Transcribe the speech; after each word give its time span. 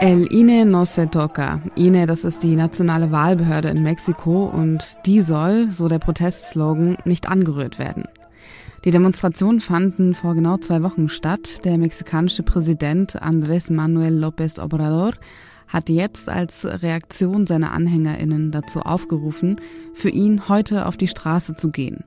El 0.00 0.26
INE 0.32 0.64
no 0.64 0.84
se 0.84 1.06
toca. 1.06 1.60
INE, 1.76 2.06
das 2.06 2.24
ist 2.24 2.42
die 2.42 2.56
nationale 2.56 3.12
Wahlbehörde 3.12 3.68
in 3.68 3.84
Mexiko 3.84 4.46
und 4.46 4.96
die 5.06 5.20
soll, 5.20 5.70
so 5.70 5.86
der 5.86 6.00
Protestslogan, 6.00 6.98
nicht 7.04 7.28
angerührt 7.28 7.78
werden. 7.78 8.06
Die 8.84 8.90
Demonstrationen 8.90 9.60
fanden 9.60 10.12
vor 10.12 10.34
genau 10.34 10.56
zwei 10.56 10.82
Wochen 10.82 11.08
statt. 11.08 11.64
Der 11.64 11.78
mexikanische 11.78 12.42
Präsident 12.42 13.22
Andrés 13.22 13.72
Manuel 13.72 14.18
López 14.18 14.60
Obrador 14.60 15.12
hat 15.68 15.88
jetzt 15.88 16.28
als 16.28 16.64
Reaktion 16.64 17.46
seiner 17.46 17.70
AnhängerInnen 17.70 18.50
dazu 18.50 18.80
aufgerufen, 18.80 19.60
für 19.94 20.10
ihn 20.10 20.48
heute 20.48 20.86
auf 20.86 20.96
die 20.96 21.06
Straße 21.06 21.54
zu 21.54 21.70
gehen. 21.70 22.02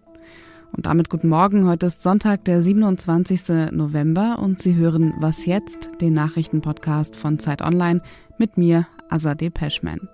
Und 0.75 0.87
damit 0.87 1.09
guten 1.09 1.29
Morgen. 1.29 1.67
Heute 1.67 1.85
ist 1.85 2.01
Sonntag, 2.01 2.43
der 2.43 2.61
27. 2.61 3.71
November 3.71 4.39
und 4.39 4.61
Sie 4.61 4.75
hören 4.75 5.13
Was 5.19 5.45
jetzt, 5.45 5.89
den 6.01 6.13
Nachrichtenpodcast 6.13 7.15
von 7.15 7.39
Zeit 7.39 7.61
Online 7.61 8.01
mit 8.37 8.57
mir, 8.57 8.85
Azadeh 9.09 9.49
Peschman. 9.49 10.09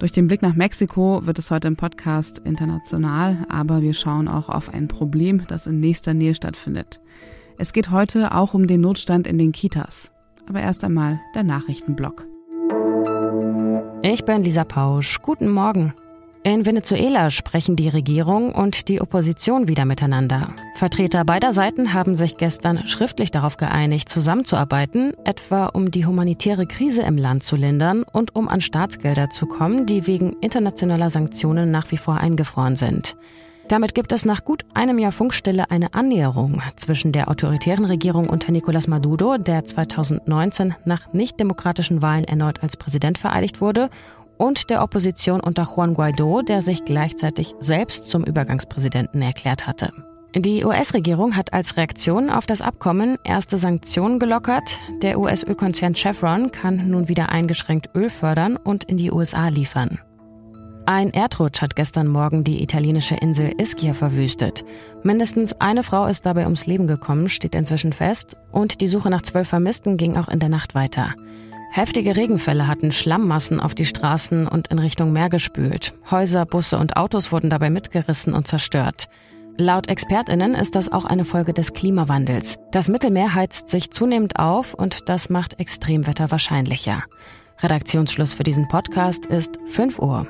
Durch 0.00 0.10
den 0.10 0.26
Blick 0.26 0.42
nach 0.42 0.54
Mexiko 0.54 1.24
wird 1.26 1.38
es 1.38 1.52
heute 1.52 1.68
im 1.68 1.76
Podcast 1.76 2.40
international, 2.40 3.46
aber 3.48 3.80
wir 3.80 3.94
schauen 3.94 4.26
auch 4.26 4.48
auf 4.48 4.74
ein 4.74 4.88
Problem, 4.88 5.42
das 5.46 5.68
in 5.68 5.78
nächster 5.78 6.12
Nähe 6.12 6.34
stattfindet. 6.34 7.00
Es 7.56 7.72
geht 7.72 7.92
heute 7.92 8.34
auch 8.34 8.54
um 8.54 8.66
den 8.66 8.80
Notstand 8.80 9.28
in 9.28 9.38
den 9.38 9.52
Kitas. 9.52 10.10
Aber 10.48 10.60
erst 10.60 10.82
einmal 10.82 11.20
der 11.36 11.44
Nachrichtenblock. 11.44 12.26
Ich 14.02 14.24
bin 14.24 14.42
Lisa 14.42 14.64
Pausch. 14.64 15.20
Guten 15.22 15.50
Morgen. 15.50 15.92
In 16.44 16.64
Venezuela 16.64 17.30
sprechen 17.30 17.74
die 17.74 17.88
Regierung 17.88 18.54
und 18.54 18.88
die 18.88 19.00
Opposition 19.00 19.66
wieder 19.66 19.84
miteinander. 19.84 20.54
Vertreter 20.76 21.24
beider 21.24 21.52
Seiten 21.52 21.92
haben 21.92 22.14
sich 22.14 22.36
gestern 22.36 22.86
schriftlich 22.86 23.30
darauf 23.30 23.56
geeinigt, 23.56 24.08
zusammenzuarbeiten, 24.08 25.12
etwa 25.24 25.66
um 25.66 25.90
die 25.90 26.06
humanitäre 26.06 26.66
Krise 26.66 27.02
im 27.02 27.16
Land 27.16 27.42
zu 27.42 27.56
lindern 27.56 28.04
und 28.04 28.36
um 28.36 28.48
an 28.48 28.60
Staatsgelder 28.60 29.30
zu 29.30 29.46
kommen, 29.46 29.86
die 29.86 30.06
wegen 30.06 30.36
internationaler 30.40 31.10
Sanktionen 31.10 31.70
nach 31.72 31.90
wie 31.90 31.96
vor 31.96 32.18
eingefroren 32.18 32.76
sind. 32.76 33.16
Damit 33.66 33.94
gibt 33.94 34.12
es 34.12 34.24
nach 34.24 34.44
gut 34.44 34.64
einem 34.72 34.98
Jahr 34.98 35.12
Funkstille 35.12 35.70
eine 35.70 35.92
Annäherung 35.92 36.62
zwischen 36.76 37.12
der 37.12 37.28
autoritären 37.28 37.84
Regierung 37.84 38.30
unter 38.30 38.50
Nicolás 38.50 38.88
Maduro, 38.88 39.36
der 39.36 39.66
2019 39.66 40.74
nach 40.86 41.12
nicht 41.12 41.38
demokratischen 41.38 42.00
Wahlen 42.00 42.24
erneut 42.24 42.62
als 42.62 42.78
Präsident 42.78 43.18
vereidigt 43.18 43.60
wurde, 43.60 43.90
und 44.38 44.70
der 44.70 44.82
Opposition 44.82 45.40
unter 45.40 45.68
Juan 45.74 45.94
Guaido, 45.94 46.42
der 46.42 46.62
sich 46.62 46.84
gleichzeitig 46.84 47.54
selbst 47.60 48.08
zum 48.08 48.24
Übergangspräsidenten 48.24 49.20
erklärt 49.20 49.66
hatte. 49.66 49.92
Die 50.34 50.64
US-Regierung 50.64 51.36
hat 51.36 51.52
als 51.52 51.76
Reaktion 51.76 52.30
auf 52.30 52.46
das 52.46 52.60
Abkommen 52.60 53.16
erste 53.24 53.58
Sanktionen 53.58 54.18
gelockert. 54.18 54.78
Der 55.02 55.18
US-Ölkonzern 55.18 55.94
Chevron 55.94 56.52
kann 56.52 56.90
nun 56.90 57.08
wieder 57.08 57.30
eingeschränkt 57.30 57.90
Öl 57.94 58.10
fördern 58.10 58.56
und 58.56 58.84
in 58.84 58.98
die 58.98 59.10
USA 59.10 59.48
liefern. 59.48 59.98
Ein 60.84 61.12
Erdrutsch 61.12 61.60
hat 61.60 61.76
gestern 61.76 62.08
Morgen 62.08 62.44
die 62.44 62.62
italienische 62.62 63.14
Insel 63.14 63.52
Ischia 63.58 63.92
verwüstet. 63.92 64.64
Mindestens 65.02 65.52
eine 65.60 65.82
Frau 65.82 66.06
ist 66.06 66.24
dabei 66.24 66.44
ums 66.44 66.66
Leben 66.66 66.86
gekommen, 66.86 67.28
steht 67.28 67.54
inzwischen 67.54 67.92
fest, 67.92 68.36
und 68.52 68.80
die 68.80 68.88
Suche 68.88 69.10
nach 69.10 69.20
zwölf 69.20 69.48
Vermissten 69.48 69.98
ging 69.98 70.16
auch 70.16 70.28
in 70.28 70.38
der 70.38 70.48
Nacht 70.48 70.74
weiter. 70.74 71.14
Heftige 71.70 72.16
Regenfälle 72.16 72.66
hatten 72.66 72.92
Schlammmassen 72.92 73.60
auf 73.60 73.74
die 73.74 73.84
Straßen 73.84 74.48
und 74.48 74.68
in 74.68 74.78
Richtung 74.78 75.12
Meer 75.12 75.28
gespült. 75.28 75.94
Häuser, 76.10 76.46
Busse 76.46 76.78
und 76.78 76.96
Autos 76.96 77.30
wurden 77.30 77.50
dabei 77.50 77.70
mitgerissen 77.70 78.34
und 78.34 78.46
zerstört. 78.46 79.08
Laut 79.58 79.88
Expertinnen 79.88 80.54
ist 80.54 80.76
das 80.76 80.90
auch 80.90 81.04
eine 81.04 81.24
Folge 81.24 81.52
des 81.52 81.72
Klimawandels. 81.72 82.58
Das 82.70 82.88
Mittelmeer 82.88 83.34
heizt 83.34 83.68
sich 83.68 83.90
zunehmend 83.90 84.38
auf 84.38 84.72
und 84.72 85.08
das 85.08 85.30
macht 85.30 85.58
Extremwetter 85.58 86.30
wahrscheinlicher. 86.30 87.02
Redaktionsschluss 87.60 88.34
für 88.34 88.44
diesen 88.44 88.68
Podcast 88.68 89.26
ist 89.26 89.58
5 89.66 89.98
Uhr. 89.98 90.28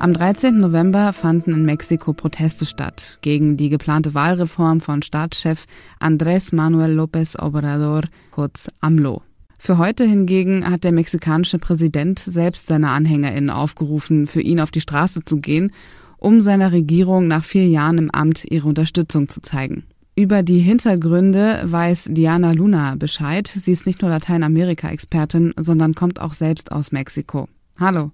Am 0.00 0.14
13. 0.14 0.56
November 0.56 1.12
fanden 1.12 1.52
in 1.52 1.66
Mexiko 1.66 2.14
Proteste 2.14 2.64
statt 2.64 3.18
gegen 3.20 3.58
die 3.58 3.68
geplante 3.68 4.14
Wahlreform 4.14 4.80
von 4.80 5.02
Staatschef 5.02 5.66
Andrés 6.00 6.54
Manuel 6.54 6.98
López 6.98 7.38
Obrador, 7.38 8.04
kurz 8.30 8.70
AMLO. 8.80 9.20
Für 9.58 9.76
heute 9.76 10.04
hingegen 10.04 10.64
hat 10.64 10.84
der 10.84 10.92
mexikanische 10.92 11.58
Präsident 11.58 12.18
selbst 12.18 12.66
seine 12.66 12.88
AnhängerInnen 12.88 13.50
aufgerufen, 13.50 14.26
für 14.26 14.40
ihn 14.40 14.60
auf 14.60 14.70
die 14.70 14.80
Straße 14.80 15.20
zu 15.26 15.36
gehen, 15.36 15.70
um 16.16 16.40
seiner 16.40 16.72
Regierung 16.72 17.28
nach 17.28 17.44
vier 17.44 17.68
Jahren 17.68 17.98
im 17.98 18.10
Amt 18.10 18.46
ihre 18.50 18.68
Unterstützung 18.68 19.28
zu 19.28 19.42
zeigen. 19.42 19.84
Über 20.16 20.42
die 20.42 20.60
Hintergründe 20.60 21.60
weiß 21.64 22.08
Diana 22.10 22.52
Luna 22.52 22.94
Bescheid. 22.94 23.52
Sie 23.54 23.72
ist 23.72 23.84
nicht 23.84 24.00
nur 24.00 24.10
Lateinamerika-Expertin, 24.10 25.52
sondern 25.58 25.94
kommt 25.94 26.22
auch 26.22 26.32
selbst 26.32 26.72
aus 26.72 26.90
Mexiko. 26.90 27.50
Hallo. 27.78 28.12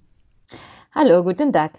Hallo, 0.99 1.23
guten 1.23 1.53
Tag. 1.53 1.77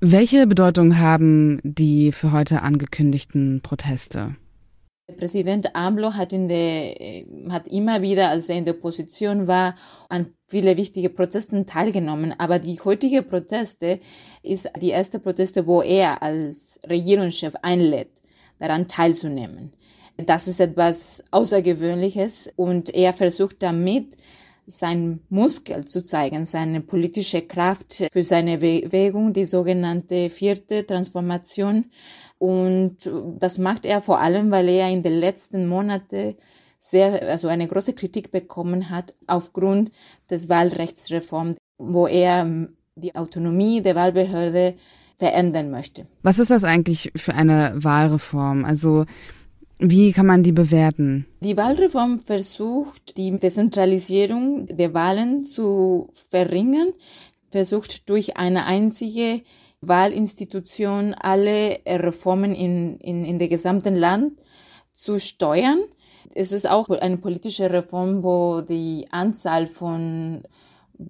Welche 0.00 0.46
Bedeutung 0.46 0.98
haben 0.98 1.60
die 1.62 2.10
für 2.10 2.32
heute 2.32 2.62
angekündigten 2.62 3.60
Proteste? 3.62 4.34
Präsident 5.18 5.76
AMLO 5.76 6.14
hat, 6.14 6.32
in 6.32 6.48
der, 6.48 6.94
hat 7.50 7.68
immer 7.68 8.00
wieder, 8.00 8.30
als 8.30 8.48
er 8.48 8.56
in 8.56 8.64
der 8.64 8.76
Opposition 8.76 9.46
war, 9.46 9.74
an 10.08 10.32
viele 10.48 10.78
wichtige 10.78 11.10
Protesten 11.10 11.66
teilgenommen. 11.66 12.34
Aber 12.38 12.58
die 12.58 12.80
heutige 12.82 13.22
Proteste 13.22 14.00
ist 14.42 14.70
die 14.80 14.88
erste 14.88 15.18
Proteste, 15.18 15.66
wo 15.66 15.82
er 15.82 16.22
als 16.22 16.80
Regierungschef 16.88 17.56
einlädt, 17.60 18.22
daran 18.58 18.88
teilzunehmen. 18.88 19.74
Das 20.16 20.48
ist 20.48 20.60
etwas 20.60 21.22
Außergewöhnliches 21.30 22.50
und 22.56 22.88
er 22.94 23.12
versucht 23.12 23.62
damit, 23.62 24.16
sein 24.70 25.20
Muskel 25.28 25.84
zu 25.84 26.02
zeigen, 26.02 26.44
seine 26.44 26.80
politische 26.80 27.42
Kraft 27.42 28.04
für 28.10 28.22
seine 28.22 28.58
Bewegung, 28.58 29.32
die 29.32 29.44
sogenannte 29.44 30.30
vierte 30.30 30.86
Transformation. 30.86 31.86
Und 32.38 32.96
das 33.38 33.58
macht 33.58 33.84
er 33.84 34.00
vor 34.00 34.20
allem, 34.20 34.50
weil 34.50 34.68
er 34.68 34.88
in 34.88 35.02
den 35.02 35.18
letzten 35.18 35.68
Monaten 35.68 36.36
sehr, 36.78 37.28
also 37.28 37.48
eine 37.48 37.68
große 37.68 37.92
Kritik 37.92 38.30
bekommen 38.30 38.88
hat 38.90 39.14
aufgrund 39.26 39.92
des 40.30 40.48
Wahlrechtsreforms, 40.48 41.56
wo 41.76 42.06
er 42.06 42.68
die 42.94 43.14
Autonomie 43.14 43.82
der 43.82 43.94
Wahlbehörde 43.94 44.74
verändern 45.18 45.70
möchte. 45.70 46.06
Was 46.22 46.38
ist 46.38 46.50
das 46.50 46.64
eigentlich 46.64 47.12
für 47.16 47.34
eine 47.34 47.74
Wahlreform? 47.76 48.64
Also 48.64 49.04
wie 49.80 50.12
kann 50.12 50.26
man 50.26 50.42
die 50.42 50.52
bewerten? 50.52 51.26
Die 51.40 51.56
Wahlreform 51.56 52.20
versucht, 52.20 53.16
die 53.16 53.38
Dezentralisierung 53.38 54.66
der 54.66 54.94
Wahlen 54.94 55.44
zu 55.44 56.10
verringern, 56.30 56.88
versucht 57.50 58.08
durch 58.08 58.36
eine 58.36 58.66
einzige 58.66 59.42
Wahlinstitution 59.80 61.14
alle 61.14 61.80
Reformen 61.86 62.54
in, 62.54 62.98
in, 62.98 63.24
in 63.24 63.38
der 63.38 63.48
gesamten 63.48 63.96
Land 63.96 64.32
zu 64.92 65.18
steuern. 65.18 65.80
Es 66.34 66.52
ist 66.52 66.68
auch 66.68 66.88
eine 66.90 67.16
politische 67.16 67.70
Reform, 67.72 68.22
wo 68.22 68.60
die 68.60 69.06
Anzahl 69.10 69.66
von 69.66 70.42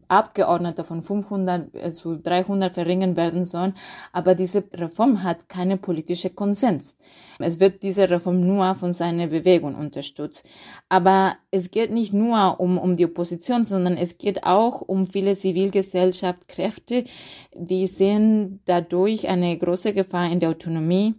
Abgeordnete 0.09 0.84
von 0.84 1.03
500 1.03 1.75
äh, 1.75 1.93
zu 1.93 2.17
300 2.17 2.73
verringern 2.73 3.17
werden 3.17 3.45
sollen. 3.45 3.75
Aber 4.12 4.34
diese 4.34 4.65
Reform 4.75 5.23
hat 5.23 5.49
keine 5.49 5.77
politische 5.77 6.31
Konsens. 6.31 6.97
Es 7.39 7.59
wird 7.59 7.83
diese 7.83 8.09
Reform 8.11 8.41
nur 8.41 8.75
von 8.75 8.93
seiner 8.93 9.27
Bewegung 9.29 9.75
unterstützt. 9.75 10.45
Aber 10.89 11.37
es 11.50 11.71
geht 11.71 11.91
nicht 11.91 12.12
nur 12.12 12.61
um, 12.61 12.77
um 12.79 12.97
die 12.97 13.06
Opposition, 13.06 13.65
sondern 13.65 13.97
es 13.97 14.19
geht 14.19 14.45
auch 14.45 14.83
um 14.83 15.06
viele 15.06 15.37
Zivilgesellschaftskräfte, 15.37 17.05
die 17.55 17.87
sehen 17.87 18.61
dadurch 18.67 19.29
eine 19.29 19.56
große 19.56 19.94
Gefahr 19.94 20.31
in 20.31 20.41
der 20.41 20.50
Autonomie 20.50 21.14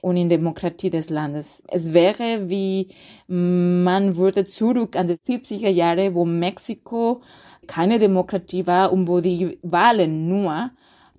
und 0.00 0.16
in 0.16 0.28
Demokratie 0.28 0.90
des 0.90 1.10
Landes. 1.10 1.62
Es 1.68 1.92
wäre 1.92 2.48
wie 2.48 2.88
man 3.28 4.16
würde 4.16 4.44
zurück 4.44 4.96
an 4.96 5.08
die 5.08 5.14
70er 5.14 5.68
Jahre, 5.68 6.14
wo 6.14 6.24
Mexiko 6.24 7.22
keine 7.66 7.98
Demokratie 7.98 8.66
war 8.66 8.92
und 8.92 9.08
wo 9.08 9.20
die 9.20 9.58
Wahlen 9.62 10.28
nur 10.28 10.70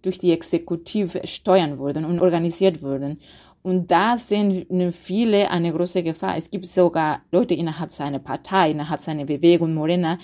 durch 0.02 0.18
die 0.18 0.32
Exekutive 0.32 1.22
steuern 1.26 1.78
wurden 1.78 2.06
und 2.06 2.20
organisiert 2.20 2.82
wurden. 2.82 3.20
Und 3.64 3.92
da 3.92 4.16
sehen 4.16 4.66
viele 4.94 5.52
eine 5.52 5.74
große 5.74 6.02
Gefahr. 6.02 6.38
Es 6.38 6.50
gibt 6.50 6.68
sogar 6.68 7.22
Leute 7.32 7.54
innerhalb 7.54 7.92
seiner 7.92 8.20
Partei, 8.20 8.72
innerhalb 8.72 9.02
seiner 9.02 9.26
Bewegung 9.26 9.74
Morena, 9.74 10.20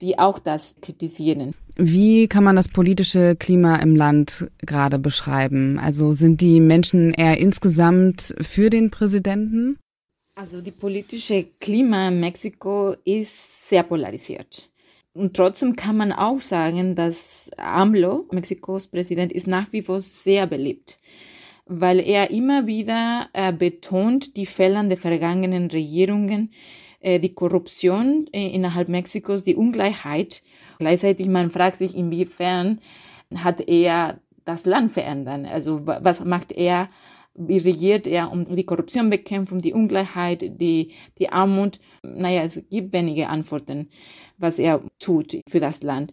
die 0.00 0.18
auch 0.18 0.40
das 0.40 0.76
kritisieren. 0.80 1.54
Wie 1.76 2.26
kann 2.26 2.42
man 2.42 2.56
das 2.56 2.68
politische 2.68 3.36
Klima 3.36 3.76
im 3.76 3.94
Land 3.94 4.50
gerade 4.66 4.98
beschreiben? 4.98 5.78
Also 5.78 6.12
sind 6.12 6.40
die 6.40 6.58
Menschen 6.58 7.14
eher 7.14 7.38
insgesamt 7.38 8.34
für 8.40 8.68
den 8.68 8.90
Präsidenten? 8.90 9.78
Also 10.34 10.60
die 10.60 10.72
politische 10.72 11.44
Klima 11.60 12.08
in 12.08 12.18
Mexiko 12.18 12.96
ist 13.04 13.68
sehr 13.68 13.84
polarisiert 13.84 14.70
Und 15.18 15.34
trotzdem 15.34 15.74
kann 15.74 15.96
man 15.96 16.12
auch 16.12 16.38
sagen, 16.38 16.94
dass 16.94 17.50
AMLO, 17.56 18.26
Mexikos 18.30 18.86
Präsident, 18.86 19.32
ist 19.32 19.48
nach 19.48 19.66
wie 19.72 19.82
vor 19.82 19.98
sehr 19.98 20.46
beliebt, 20.46 21.00
weil 21.66 21.98
er 21.98 22.30
immer 22.30 22.68
wieder 22.68 23.28
äh, 23.32 23.52
betont 23.52 24.36
die 24.36 24.46
Fälle 24.46 24.86
der 24.86 24.96
vergangenen 24.96 25.72
Regierungen, 25.72 26.52
äh, 27.00 27.18
die 27.18 27.34
Korruption 27.34 28.28
äh, 28.32 28.46
innerhalb 28.50 28.88
Mexikos, 28.88 29.42
die 29.42 29.56
Ungleichheit. 29.56 30.44
Gleichzeitig 30.78 31.26
man 31.26 31.50
fragt 31.50 31.78
sich, 31.78 31.96
inwiefern 31.96 32.78
hat 33.34 33.68
er 33.68 34.20
das 34.44 34.66
Land 34.66 34.92
verändern? 34.92 35.46
Also 35.46 35.84
was 35.84 36.24
macht 36.24 36.52
er? 36.52 36.88
Wie 37.38 37.58
regiert 37.58 38.06
er 38.06 38.32
um 38.32 38.44
die 38.44 38.64
Korruptionbekämpfung, 38.64 39.60
die 39.60 39.72
Ungleichheit, 39.72 40.60
die, 40.60 40.92
die 41.18 41.30
Armut? 41.30 41.78
Naja, 42.02 42.42
es 42.42 42.62
gibt 42.70 42.92
wenige 42.92 43.28
Antworten, 43.28 43.88
was 44.38 44.58
er 44.58 44.82
tut 44.98 45.40
für 45.48 45.60
das 45.60 45.82
Land. 45.82 46.12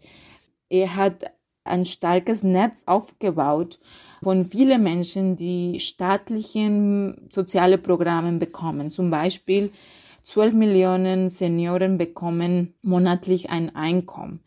Er 0.69 0.95
hat 0.95 1.25
ein 1.63 1.85
starkes 1.85 2.43
Netz 2.43 2.83
aufgebaut 2.85 3.79
von 4.23 4.45
vielen 4.45 4.83
Menschen, 4.83 5.35
die 5.35 5.79
staatlichen 5.79 7.27
soziale 7.31 7.77
Programme 7.77 8.37
bekommen. 8.37 8.91
Zum 8.91 9.09
Beispiel 9.09 9.71
12 10.21 10.53
Millionen 10.53 11.29
Senioren 11.29 11.97
bekommen 11.97 12.75
monatlich 12.81 13.49
ein 13.49 13.75
Einkommen. 13.75 14.41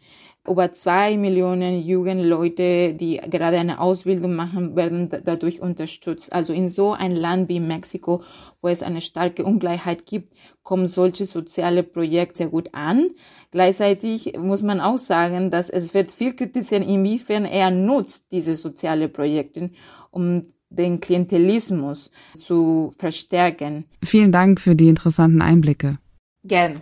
Über 0.48 0.72
zwei 0.72 1.16
Millionen 1.16 1.80
junge 1.80 2.22
Leute, 2.22 2.94
die 2.94 3.16
gerade 3.16 3.58
eine 3.58 3.80
Ausbildung 3.80 4.34
machen, 4.34 4.76
werden 4.76 5.10
dadurch 5.24 5.60
unterstützt. 5.60 6.32
Also 6.32 6.52
in 6.52 6.68
so 6.68 6.92
ein 6.92 7.14
Land 7.14 7.48
wie 7.48 7.60
Mexiko, 7.60 8.22
wo 8.62 8.68
es 8.68 8.82
eine 8.82 9.00
starke 9.00 9.44
Ungleichheit 9.44 10.06
gibt, 10.06 10.32
kommen 10.62 10.86
solche 10.86 11.26
soziale 11.26 11.82
Projekte 11.82 12.38
sehr 12.38 12.48
gut 12.48 12.70
an. 12.72 13.10
Gleichzeitig 13.50 14.34
muss 14.38 14.62
man 14.62 14.80
auch 14.80 14.98
sagen, 14.98 15.50
dass 15.50 15.70
es 15.70 15.94
wird 15.94 16.10
viel 16.10 16.34
kritisiert, 16.34 16.86
inwiefern 16.86 17.44
er 17.44 17.70
nutzt 17.70 18.26
diese 18.32 18.54
soziale 18.54 19.08
Projekte, 19.08 19.70
um 20.10 20.52
den 20.70 21.00
Klientelismus 21.00 22.10
zu 22.34 22.92
verstärken. 22.98 23.84
Vielen 24.04 24.32
Dank 24.32 24.60
für 24.60 24.74
die 24.74 24.88
interessanten 24.88 25.42
Einblicke. 25.42 25.98
Gern. 26.44 26.74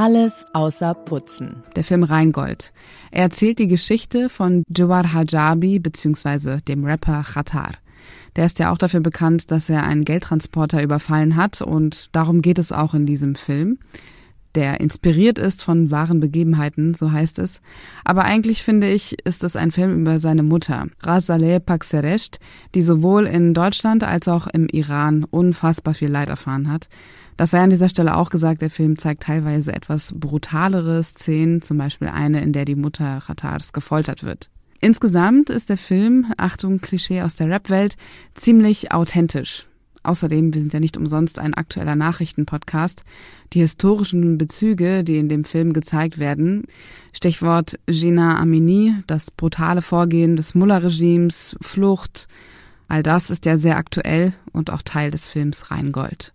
Alles 0.00 0.46
außer 0.54 0.94
Putzen. 0.94 1.62
Der 1.76 1.84
Film 1.84 2.04
Rheingold. 2.04 2.72
Er 3.10 3.24
erzählt 3.24 3.58
die 3.58 3.68
Geschichte 3.68 4.30
von 4.30 4.62
Jawar 4.74 5.12
Hajabi 5.12 5.78
bzw. 5.78 6.62
dem 6.66 6.86
Rapper 6.86 7.22
Khatar. 7.22 7.72
Der 8.34 8.46
ist 8.46 8.58
ja 8.58 8.72
auch 8.72 8.78
dafür 8.78 9.00
bekannt, 9.00 9.50
dass 9.50 9.68
er 9.68 9.84
einen 9.84 10.06
Geldtransporter 10.06 10.82
überfallen 10.82 11.36
hat 11.36 11.60
und 11.60 12.08
darum 12.12 12.40
geht 12.40 12.58
es 12.58 12.72
auch 12.72 12.94
in 12.94 13.04
diesem 13.04 13.34
Film 13.34 13.78
der 14.54 14.80
inspiriert 14.80 15.38
ist 15.38 15.62
von 15.62 15.90
wahren 15.90 16.20
Begebenheiten, 16.20 16.94
so 16.94 17.12
heißt 17.12 17.38
es. 17.38 17.60
Aber 18.04 18.24
eigentlich 18.24 18.62
finde 18.62 18.90
ich, 18.90 19.24
ist 19.24 19.44
es 19.44 19.56
ein 19.56 19.70
Film 19.70 20.00
über 20.00 20.18
seine 20.18 20.42
Mutter, 20.42 20.86
Razaleh 21.02 21.60
Pakseresht, 21.60 22.38
die 22.74 22.82
sowohl 22.82 23.26
in 23.26 23.54
Deutschland 23.54 24.04
als 24.04 24.28
auch 24.28 24.46
im 24.46 24.66
Iran 24.68 25.24
unfassbar 25.24 25.94
viel 25.94 26.10
Leid 26.10 26.28
erfahren 26.28 26.70
hat. 26.70 26.88
Das 27.36 27.52
sei 27.52 27.60
an 27.60 27.70
dieser 27.70 27.88
Stelle 27.88 28.16
auch 28.16 28.28
gesagt, 28.28 28.60
der 28.60 28.68
Film 28.68 28.98
zeigt 28.98 29.22
teilweise 29.22 29.72
etwas 29.72 30.12
brutalere 30.14 31.02
Szenen, 31.02 31.62
zum 31.62 31.78
Beispiel 31.78 32.08
eine, 32.08 32.42
in 32.42 32.52
der 32.52 32.66
die 32.66 32.74
Mutter 32.74 33.22
Khatars 33.26 33.72
gefoltert 33.72 34.24
wird. 34.24 34.50
Insgesamt 34.80 35.48
ist 35.48 35.68
der 35.68 35.78
Film, 35.78 36.32
Achtung, 36.36 36.80
Klischee 36.80 37.22
aus 37.22 37.36
der 37.36 37.48
Rap-Welt, 37.48 37.96
ziemlich 38.34 38.92
authentisch. 38.92 39.69
Außerdem, 40.02 40.54
wir 40.54 40.60
sind 40.60 40.72
ja 40.72 40.80
nicht 40.80 40.96
umsonst 40.96 41.38
ein 41.38 41.54
aktueller 41.54 41.94
Nachrichtenpodcast. 41.94 43.04
Die 43.52 43.60
historischen 43.60 44.38
Bezüge, 44.38 45.04
die 45.04 45.18
in 45.18 45.28
dem 45.28 45.44
Film 45.44 45.72
gezeigt 45.72 46.18
werden, 46.18 46.64
Stichwort 47.12 47.78
Gina 47.86 48.38
Amini, 48.38 48.94
das 49.06 49.30
brutale 49.30 49.82
Vorgehen 49.82 50.36
des 50.36 50.54
Mullah-Regimes, 50.54 51.56
Flucht, 51.60 52.28
all 52.88 53.02
das 53.02 53.30
ist 53.30 53.44
ja 53.44 53.58
sehr 53.58 53.76
aktuell 53.76 54.32
und 54.52 54.70
auch 54.70 54.82
Teil 54.82 55.10
des 55.10 55.26
Films 55.26 55.70
Rheingold. 55.70 56.32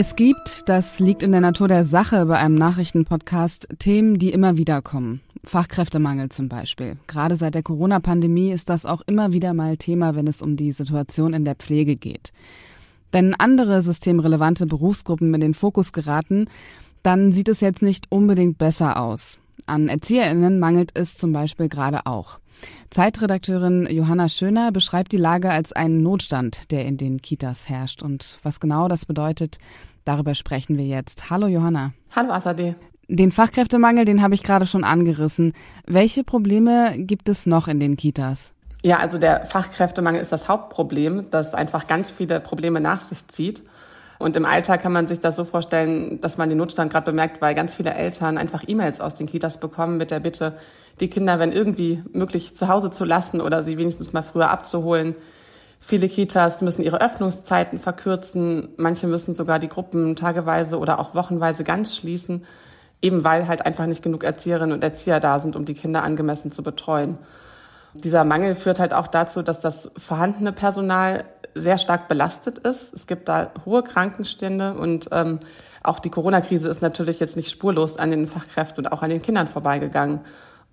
Es 0.00 0.14
gibt, 0.14 0.68
das 0.68 1.00
liegt 1.00 1.24
in 1.24 1.32
der 1.32 1.40
Natur 1.40 1.66
der 1.66 1.84
Sache 1.84 2.24
bei 2.26 2.38
einem 2.38 2.54
Nachrichtenpodcast, 2.54 3.66
Themen, 3.80 4.16
die 4.20 4.30
immer 4.30 4.56
wieder 4.56 4.80
kommen. 4.80 5.22
Fachkräftemangel 5.48 6.28
zum 6.28 6.48
Beispiel. 6.48 6.98
Gerade 7.06 7.36
seit 7.36 7.54
der 7.54 7.62
Corona-Pandemie 7.62 8.52
ist 8.52 8.68
das 8.68 8.84
auch 8.84 9.00
immer 9.06 9.32
wieder 9.32 9.54
mal 9.54 9.78
Thema, 9.78 10.14
wenn 10.14 10.26
es 10.26 10.42
um 10.42 10.56
die 10.56 10.72
Situation 10.72 11.32
in 11.32 11.46
der 11.46 11.54
Pflege 11.54 11.96
geht. 11.96 12.32
Wenn 13.10 13.34
andere 13.34 13.82
systemrelevante 13.82 14.66
Berufsgruppen 14.66 15.32
in 15.32 15.40
den 15.40 15.54
Fokus 15.54 15.92
geraten, 15.92 16.48
dann 17.02 17.32
sieht 17.32 17.48
es 17.48 17.60
jetzt 17.60 17.80
nicht 17.80 18.06
unbedingt 18.10 18.58
besser 18.58 19.00
aus. 19.00 19.38
An 19.64 19.88
ErzieherInnen 19.88 20.58
mangelt 20.58 20.90
es 20.94 21.16
zum 21.16 21.32
Beispiel 21.32 21.70
gerade 21.70 22.04
auch. 22.04 22.38
Zeitredakteurin 22.90 23.88
Johanna 23.90 24.28
Schöner 24.28 24.70
beschreibt 24.70 25.12
die 25.12 25.16
Lage 25.16 25.50
als 25.50 25.72
einen 25.72 26.02
Notstand, 26.02 26.70
der 26.70 26.84
in 26.84 26.98
den 26.98 27.22
Kitas 27.22 27.70
herrscht. 27.70 28.02
Und 28.02 28.38
was 28.42 28.60
genau 28.60 28.88
das 28.88 29.06
bedeutet, 29.06 29.58
darüber 30.04 30.34
sprechen 30.34 30.76
wir 30.76 30.86
jetzt. 30.86 31.30
Hallo 31.30 31.46
Johanna. 31.46 31.94
Hallo 32.14 32.32
Asade. 32.32 32.74
Den 33.10 33.32
Fachkräftemangel, 33.32 34.04
den 34.04 34.20
habe 34.20 34.34
ich 34.34 34.42
gerade 34.42 34.66
schon 34.66 34.84
angerissen. 34.84 35.54
Welche 35.86 36.24
Probleme 36.24 36.92
gibt 36.98 37.30
es 37.30 37.46
noch 37.46 37.66
in 37.66 37.80
den 37.80 37.96
Kitas? 37.96 38.52
Ja, 38.82 38.98
also 38.98 39.16
der 39.16 39.46
Fachkräftemangel 39.46 40.20
ist 40.20 40.30
das 40.30 40.46
Hauptproblem, 40.46 41.30
das 41.30 41.54
einfach 41.54 41.86
ganz 41.86 42.10
viele 42.10 42.38
Probleme 42.38 42.82
nach 42.82 43.00
sich 43.00 43.26
zieht. 43.28 43.62
Und 44.18 44.36
im 44.36 44.44
Alltag 44.44 44.82
kann 44.82 44.92
man 44.92 45.06
sich 45.06 45.20
das 45.20 45.36
so 45.36 45.44
vorstellen, 45.44 46.20
dass 46.20 46.36
man 46.36 46.50
den 46.50 46.58
Notstand 46.58 46.92
gerade 46.92 47.06
bemerkt, 47.06 47.40
weil 47.40 47.54
ganz 47.54 47.74
viele 47.74 47.94
Eltern 47.94 48.36
einfach 48.36 48.64
E-Mails 48.66 49.00
aus 49.00 49.14
den 49.14 49.26
Kitas 49.26 49.58
bekommen 49.58 49.96
mit 49.96 50.10
der 50.10 50.20
Bitte, 50.20 50.58
die 51.00 51.08
Kinder, 51.08 51.38
wenn 51.38 51.52
irgendwie 51.52 52.02
möglich, 52.12 52.56
zu 52.56 52.68
Hause 52.68 52.90
zu 52.90 53.06
lassen 53.06 53.40
oder 53.40 53.62
sie 53.62 53.78
wenigstens 53.78 54.12
mal 54.12 54.22
früher 54.22 54.50
abzuholen. 54.50 55.14
Viele 55.80 56.08
Kitas 56.08 56.60
müssen 56.60 56.82
ihre 56.82 57.00
Öffnungszeiten 57.00 57.78
verkürzen. 57.78 58.68
Manche 58.76 59.06
müssen 59.06 59.34
sogar 59.34 59.60
die 59.60 59.68
Gruppen 59.68 60.14
tageweise 60.14 60.78
oder 60.78 60.98
auch 60.98 61.14
wochenweise 61.14 61.64
ganz 61.64 61.96
schließen 61.96 62.44
eben 63.02 63.24
weil 63.24 63.46
halt 63.48 63.64
einfach 63.64 63.86
nicht 63.86 64.02
genug 64.02 64.24
Erzieherinnen 64.24 64.72
und 64.72 64.82
Erzieher 64.84 65.20
da 65.20 65.38
sind, 65.38 65.56
um 65.56 65.64
die 65.64 65.74
Kinder 65.74 66.02
angemessen 66.02 66.52
zu 66.52 66.62
betreuen. 66.62 67.18
Dieser 67.94 68.24
Mangel 68.24 68.54
führt 68.54 68.78
halt 68.78 68.92
auch 68.92 69.06
dazu, 69.06 69.42
dass 69.42 69.60
das 69.60 69.90
vorhandene 69.96 70.52
Personal 70.52 71.24
sehr 71.54 71.78
stark 71.78 72.08
belastet 72.08 72.58
ist. 72.58 72.94
Es 72.94 73.06
gibt 73.06 73.28
da 73.28 73.50
hohe 73.64 73.82
Krankenstände 73.82 74.74
und 74.74 75.08
ähm, 75.12 75.40
auch 75.82 75.98
die 75.98 76.10
Corona-Krise 76.10 76.68
ist 76.68 76.82
natürlich 76.82 77.20
jetzt 77.20 77.36
nicht 77.36 77.50
spurlos 77.50 77.96
an 77.96 78.10
den 78.10 78.26
Fachkräften 78.26 78.84
und 78.84 78.92
auch 78.92 79.02
an 79.02 79.10
den 79.10 79.22
Kindern 79.22 79.48
vorbeigegangen. 79.48 80.20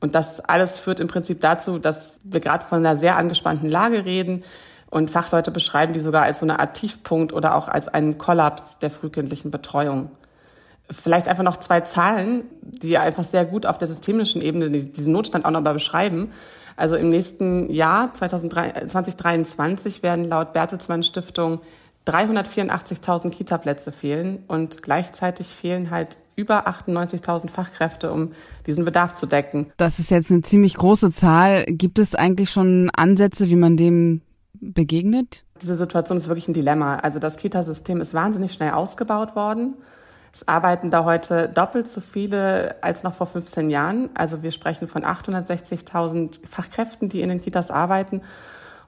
Und 0.02 0.14
das 0.14 0.42
alles 0.42 0.78
führt 0.78 1.00
im 1.00 1.08
Prinzip 1.08 1.40
dazu, 1.40 1.80
dass 1.80 2.20
wir 2.24 2.40
gerade 2.40 2.66
von 2.66 2.80
einer 2.80 2.98
sehr 2.98 3.16
angespannten 3.16 3.70
Lage 3.70 4.06
reden 4.06 4.44
und 4.90 5.10
Fachleute 5.10 5.52
beschreiben 5.52 5.94
die 5.94 6.00
sogar 6.00 6.24
als 6.24 6.40
so 6.40 6.46
eine 6.46 6.60
Art 6.60 6.76
Tiefpunkt 6.76 7.34
oder 7.34 7.56
auch 7.56 7.68
als 7.68 7.88
einen 7.88 8.18
Kollaps 8.18 8.80
der 8.80 8.92
frühkindlichen 8.92 9.52
Betreuung. 9.52 10.12
Vielleicht 10.90 11.28
einfach 11.28 11.44
noch 11.44 11.58
zwei 11.58 11.82
Zahlen, 11.82 12.44
die 12.62 12.98
einfach 12.98 13.24
sehr 13.24 13.46
gut 13.46 13.66
auf 13.66 13.78
der 13.78 13.88
systemischen 13.88 14.42
Ebene 14.42 14.70
diesen 14.70 15.14
Notstand 15.14 15.46
auch 15.46 15.52
nochmal 15.52 15.74
beschreiben. 15.74 16.32
Also 16.78 16.96
im 16.96 17.10
nächsten 17.10 17.72
Jahr, 17.72 18.14
2023, 18.14 20.04
werden 20.04 20.26
laut 20.26 20.54
Bertelsmann 20.54 21.04
Stiftung 21.04 21.62
384.000 22.06 23.30
Kita-Plätze 23.32 23.92
fehlen 23.92 24.44
und 24.48 24.84
gleichzeitig 24.84 25.48
fehlen 25.48 25.90
halt 25.90 26.18
über 26.36 26.68
98.000 26.68 27.50
Fachkräfte, 27.50 28.12
um 28.12 28.34
diesen 28.68 28.86
Bedarf 28.86 29.16
zu 29.16 29.26
decken. 29.26 29.72
Das 29.78 30.00
ist 30.00 30.12
jetzt 30.12 30.32
eine 30.32 30.42
ziemlich 30.42 30.76
große 30.76 31.12
Zahl. 31.12 31.66
Gibt 31.66 31.98
es 31.98 32.14
eigentlich 32.14 32.52
schon 32.52 32.92
Ansätze, 32.96 33.50
wie 33.50 33.56
man 33.56 33.78
dem 33.78 34.22
begegnet? 34.54 35.46
Diese 35.62 35.78
Situation 35.78 36.18
ist 36.18 36.28
wirklich 36.28 36.48
ein 36.48 36.54
Dilemma. 36.54 36.98
Also 36.98 37.20
das 37.20 37.38
Kitasystem 37.38 38.02
ist 38.02 38.14
wahnsinnig 38.14 38.54
schnell 38.54 38.72
ausgebaut 38.72 39.36
worden. 39.36 39.76
Es 40.36 40.50
arbeiten 40.50 40.90
da 40.90 41.06
heute 41.06 41.48
doppelt 41.48 41.88
so 41.88 42.02
viele 42.02 42.76
als 42.82 43.04
noch 43.04 43.14
vor 43.14 43.26
15 43.26 43.70
Jahren. 43.70 44.10
Also 44.16 44.44
wir 44.44 44.52
sprechen 44.52 44.86
von 44.86 45.06
860.000 45.06 46.46
Fachkräften, 46.46 47.08
die 47.08 47.22
in 47.22 47.30
den 47.30 47.42
Kitas 47.42 47.72
arbeiten. 47.72 48.22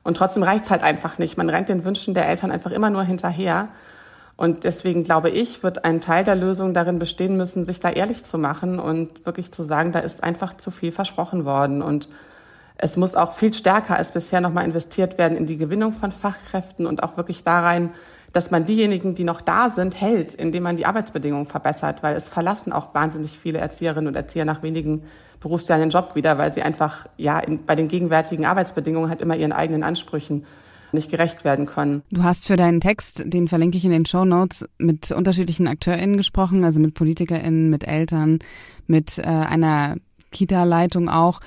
Und 0.04 0.18
trotzdem 0.18 0.44
reicht 0.44 0.66
es 0.66 0.72
halt 0.72 0.84
einfach 0.84 1.20
nicht. 1.20 1.38
Man 1.38 1.50
rennt 1.50 1.70
den 1.70 1.86
Wünschen 1.86 2.14
der 2.14 2.28
Eltern 2.28 2.52
einfach 2.52 2.72
immer 2.72 2.90
nur 2.90 3.04
hinterher. 3.04 3.70
Und 4.36 4.66
deswegen 4.66 5.06
glaube 5.06 5.30
ich, 5.30 5.64
wird 5.64 5.86
ein 5.86 6.02
Teil 6.02 6.26
der 6.26 6.36
Lösung 6.36 6.74
darin 6.74 7.00
bestehen 7.00 7.38
müssen, 7.38 7.66
sich 7.66 7.80
da 7.80 7.92
ehrlich 7.92 8.26
zu 8.26 8.38
machen 8.38 8.78
und 8.78 9.26
wirklich 9.26 9.54
zu 9.54 9.64
sagen, 9.64 9.94
da 9.94 10.00
ist 10.00 10.26
einfach 10.26 10.58
zu 10.58 10.70
viel 10.70 10.92
versprochen 10.92 11.46
worden. 11.46 11.82
Und 11.82 12.10
es 12.78 12.98
muss 12.98 13.16
auch 13.16 13.32
viel 13.32 13.54
stärker 13.54 13.96
als 13.96 14.12
bisher 14.12 14.42
nochmal 14.42 14.66
investiert 14.66 15.18
werden 15.18 15.38
in 15.38 15.46
die 15.46 15.58
Gewinnung 15.58 15.94
von 15.94 16.12
Fachkräften 16.12 16.86
und 16.86 17.04
auch 17.04 17.16
wirklich 17.16 17.46
da 17.46 17.62
rein, 17.62 17.92
dass 18.34 18.52
man 18.52 18.66
diejenigen, 18.66 19.16
die 19.16 19.24
noch 19.24 19.42
da 19.42 19.70
sind, 19.70 20.00
hält, 20.00 20.34
indem 20.34 20.64
man 20.64 20.78
die 20.78 20.86
Arbeitsbedingungen 20.86 21.46
verbessert, 21.46 22.04
weil 22.04 22.16
es 22.16 22.30
verlassen 22.30 22.72
auch 22.72 22.94
wahnsinnig 22.94 23.38
viele 23.38 23.60
Erzieherinnen 23.60 24.08
und 24.08 24.16
Erzieher 24.16 24.46
nach 24.46 24.64
wenigen 24.64 25.04
Berufsjahren 25.40 25.82
den 25.82 25.90
Job 25.90 26.16
wieder, 26.16 26.38
weil 26.38 26.54
sie 26.54 26.62
einfach 26.62 27.08
ja 27.18 27.40
in, 27.40 27.66
bei 27.66 27.76
den 27.76 27.88
gegenwärtigen 27.88 28.46
Arbeitsbedingungen 28.46 29.10
halt 29.10 29.22
immer 29.22 29.36
ihren 29.36 29.54
eigenen 29.54 29.84
Ansprüchen 29.84 30.46
nicht 30.92 31.12
gerecht 31.12 31.44
werden 31.44 31.66
können. 31.66 32.02
Du 32.12 32.24
hast 32.24 32.48
für 32.48 32.56
deinen 32.56 32.82
Text, 32.82 33.24
den 33.26 33.48
verlinke 33.48 33.78
ich 33.78 33.86
in 33.86 33.92
den 33.92 34.06
Show 34.06 34.26
Notes, 34.26 34.68
mit 34.78 35.12
unterschiedlichen 35.12 35.68
AkteurInnen 35.68 36.18
gesprochen, 36.18 36.64
also 36.64 36.80
mit 36.80 36.94
PolitikerInnen, 36.94 37.70
mit 37.70 37.86
Eltern, 37.86 38.40
mit 38.88 39.18
äh, 39.18 39.24
einer 39.24 39.98
Kita-Leitung 40.32 41.10
auch. 41.10 41.42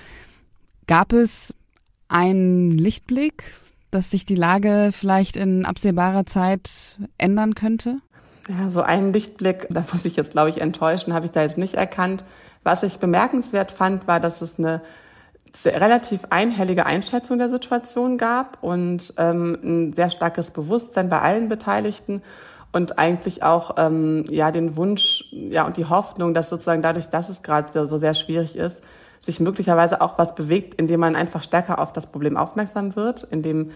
Gab 0.87 1.13
es 1.13 1.55
einen 2.09 2.69
Lichtblick, 2.69 3.45
dass 3.91 4.11
sich 4.11 4.27
die 4.27 4.35
Lage 4.35 4.91
vielleicht 4.93 5.37
in 5.37 5.65
absehbarer 5.65 6.27
Zeit 6.27 6.99
ändern 7.19 7.55
könnte? 7.55 7.99
Ja, 8.49 8.71
so 8.71 8.83
einen 8.83 9.13
Lichtblick, 9.13 9.67
da 9.71 9.85
muss 9.93 10.05
ich 10.05 10.17
jetzt, 10.17 10.33
glaube 10.33 10.51
ich, 10.51 10.61
enttäuschen, 10.61 11.15
habe 11.15 11.27
ich 11.27 11.33
da 11.33 11.43
jetzt 11.43 11.59
nicht 11.59 11.75
erkannt. 11.75 12.25
Was 12.63 12.83
ich 12.83 12.99
bemerkenswert 12.99 13.71
fand, 13.71 14.07
war, 14.09 14.21
dass 14.21 14.43
es 14.43 14.59
eine 14.59 14.83
relativ 15.65 16.21
einhellige 16.31 16.87
Einschätzung 16.87 17.39
der 17.39 17.51
Situation 17.51 18.19
gab 18.19 18.59
und 18.63 19.15
ähm, 19.17 19.59
ein 19.63 19.93
sehr 19.93 20.11
starkes 20.11 20.51
Bewusstsein 20.51 21.09
bei 21.09 21.21
allen 21.21 21.49
Beteiligten 21.49 22.23
und 22.73 22.99
eigentlich 22.99 23.43
auch 23.43 23.75
ähm, 23.79 24.25
ja 24.31 24.51
den 24.53 24.77
Wunsch 24.77 25.25
ja 25.33 25.67
und 25.67 25.77
die 25.77 25.87
Hoffnung, 25.87 26.35
dass 26.35 26.49
sozusagen 26.49 26.83
dadurch, 26.83 27.07
dass 27.07 27.29
es 27.29 27.43
gerade 27.43 27.89
so 27.89 27.99
sehr 27.99 28.15
schwierig 28.15 28.57
ist, 28.57 28.83
sich 29.21 29.39
möglicherweise 29.39 30.01
auch 30.01 30.19
was 30.19 30.35
bewegt, 30.35 30.75
indem 30.75 31.01
man 31.01 31.15
einfach 31.15 31.43
stärker 31.43 31.79
auf 31.79 31.93
das 31.93 32.07
Problem 32.07 32.37
aufmerksam 32.37 32.97
wird, 32.97 33.23
indem 33.31 33.71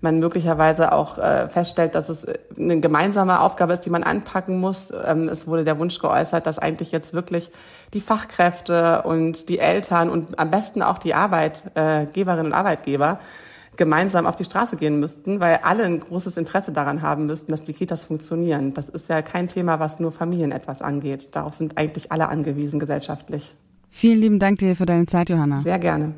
man 0.00 0.18
möglicherweise 0.18 0.92
auch 0.92 1.18
äh, 1.18 1.48
feststellt, 1.48 1.94
dass 1.94 2.08
es 2.08 2.24
äh, 2.24 2.38
eine 2.58 2.80
gemeinsame 2.80 3.40
Aufgabe 3.40 3.72
ist, 3.72 3.80
die 3.80 3.90
man 3.90 4.02
anpacken 4.02 4.58
muss. 4.58 4.92
Ähm, 5.04 5.28
es 5.28 5.46
wurde 5.46 5.64
der 5.64 5.78
Wunsch 5.78 5.98
geäußert, 5.98 6.46
dass 6.46 6.58
eigentlich 6.58 6.92
jetzt 6.92 7.12
wirklich 7.14 7.50
die 7.94 8.00
Fachkräfte 8.00 9.02
und 9.02 9.48
die 9.48 9.58
Eltern 9.58 10.10
und 10.10 10.38
am 10.38 10.50
besten 10.50 10.82
auch 10.82 10.98
die 10.98 11.14
Arbeitgeberinnen 11.14 12.46
und 12.46 12.52
Arbeitgeber 12.52 13.20
gemeinsam 13.76 14.26
auf 14.26 14.36
die 14.36 14.44
Straße 14.44 14.76
gehen 14.76 15.00
müssten, 15.00 15.38
weil 15.40 15.60
alle 15.62 15.84
ein 15.84 16.00
großes 16.00 16.36
Interesse 16.36 16.72
daran 16.72 17.02
haben 17.02 17.26
müssten, 17.26 17.50
dass 17.50 17.62
die 17.62 17.74
Kitas 17.74 18.04
funktionieren. 18.04 18.72
Das 18.72 18.88
ist 18.88 19.08
ja 19.08 19.20
kein 19.22 19.48
Thema, 19.48 19.80
was 19.80 20.00
nur 20.00 20.12
Familien 20.12 20.52
etwas 20.52 20.80
angeht. 20.80 21.28
Darauf 21.32 21.54
sind 21.54 21.76
eigentlich 21.76 22.10
alle 22.10 22.28
angewiesen 22.28 22.80
gesellschaftlich. 22.80 23.54
Vielen 23.96 24.20
lieben 24.20 24.38
Dank 24.38 24.58
dir 24.58 24.76
für 24.76 24.84
deine 24.84 25.06
Zeit, 25.06 25.30
Johanna. 25.30 25.62
Sehr 25.62 25.78
gerne. 25.78 26.12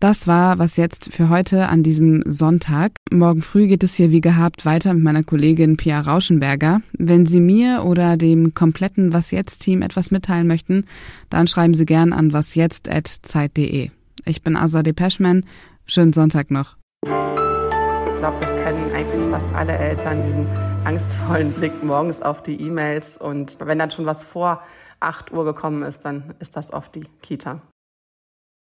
Das 0.00 0.26
war 0.26 0.58
was 0.58 0.76
jetzt 0.76 1.14
für 1.14 1.28
heute 1.28 1.68
an 1.68 1.84
diesem 1.84 2.24
Sonntag. 2.26 2.90
Morgen 3.12 3.40
früh 3.40 3.68
geht 3.68 3.84
es 3.84 3.94
hier 3.94 4.10
wie 4.10 4.20
gehabt 4.20 4.66
weiter 4.66 4.92
mit 4.94 5.04
meiner 5.04 5.22
Kollegin 5.22 5.76
Pia 5.76 6.00
Rauschenberger. 6.00 6.82
Wenn 6.92 7.26
Sie 7.26 7.38
mir 7.38 7.84
oder 7.84 8.16
dem 8.16 8.52
kompletten 8.54 9.12
Was 9.12 9.30
jetzt 9.30 9.60
Team 9.60 9.80
etwas 9.80 10.10
mitteilen 10.10 10.48
möchten, 10.48 10.86
dann 11.28 11.46
schreiben 11.46 11.74
Sie 11.74 11.86
gern 11.86 12.12
an 12.12 12.32
wasjetzt@zeit.de. 12.32 13.90
Ich 14.24 14.42
bin 14.42 14.56
Azadeh 14.56 14.92
Peschman. 14.92 15.44
Schönen 15.86 16.12
Sonntag 16.12 16.50
noch. 16.50 16.78
Ich 17.04 18.18
glaube, 18.18 18.38
das 18.40 18.50
kennen 18.64 18.92
eigentlich 18.92 19.30
fast 19.30 19.54
alle 19.54 19.78
Eltern, 19.78 20.20
diesen 20.20 20.46
angstvollen 20.84 21.52
Blick 21.52 21.80
morgens 21.84 22.22
auf 22.22 22.42
die 22.42 22.60
E-Mails. 22.60 23.18
Und 23.18 23.56
wenn 23.60 23.78
dann 23.78 23.92
schon 23.92 24.04
was 24.04 24.24
vor 24.24 24.62
8 25.00 25.32
Uhr 25.32 25.44
gekommen 25.44 25.82
ist, 25.82 26.04
dann 26.04 26.34
ist 26.38 26.56
das 26.56 26.72
oft 26.72 26.94
die 26.94 27.04
Kita. 27.22 27.62